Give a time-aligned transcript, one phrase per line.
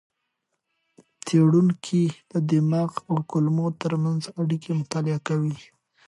[1.25, 5.57] څېړونکي د دماغ او کولمو ترمنځ اړیکې مطالعه کوي.